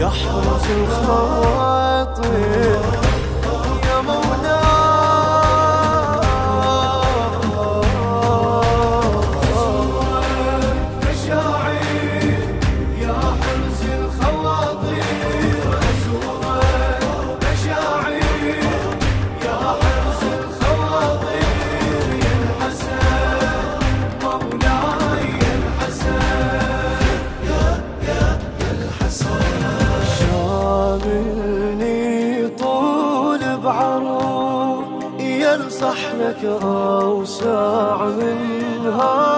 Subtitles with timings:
[0.00, 2.28] يحرس الخواطر.
[35.66, 39.37] الصحنك أو ساعه منها.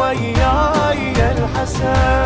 [0.00, 2.19] وياي الحسن.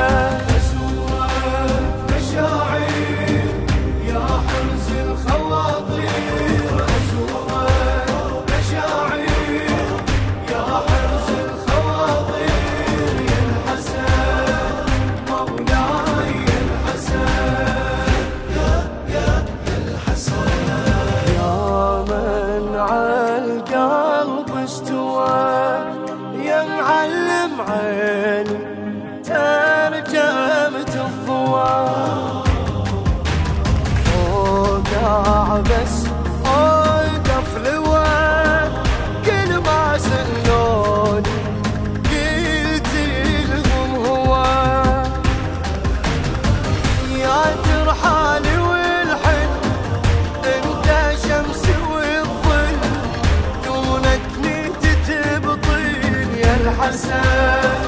[56.84, 57.80] الحسن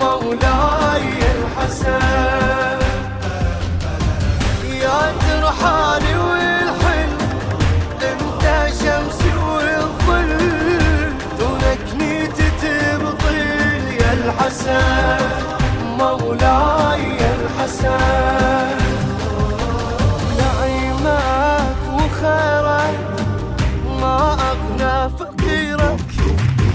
[0.00, 2.78] مولاي الحسن.
[4.82, 7.10] يا ترحالي والحن
[8.10, 8.44] انت
[8.80, 10.32] شمسي والظل.
[11.38, 11.86] دونك
[12.62, 13.36] تبطل
[14.00, 15.20] يا الحسن
[15.98, 18.78] مولاي الحسن.
[20.38, 22.98] نعيمك وخيرك
[24.00, 24.16] ما
[24.50, 26.10] أغنى فقيرك.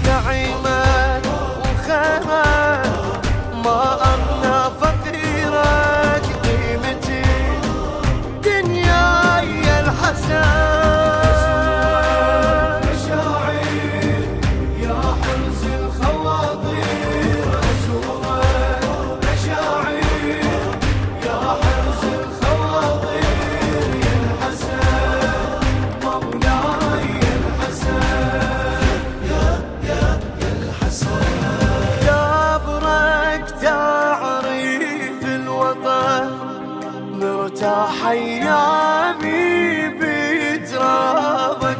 [0.06, 0.77] نعيمك
[37.86, 41.77] حي عمي بترابك.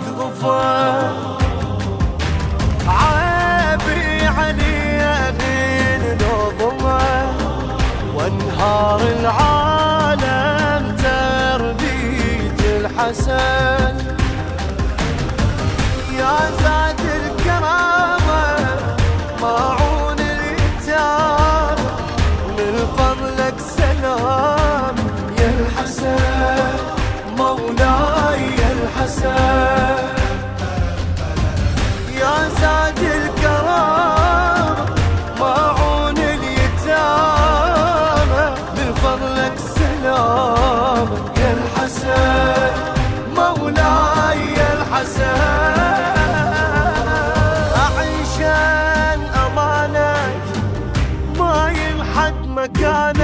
[52.58, 53.17] my God.